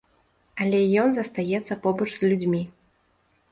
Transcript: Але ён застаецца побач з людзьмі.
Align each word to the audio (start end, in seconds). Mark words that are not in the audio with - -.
Але 0.63 0.79
ён 1.01 1.09
застаецца 1.17 1.79
побач 1.85 2.09
з 2.17 2.21
людзьмі. 2.35 2.65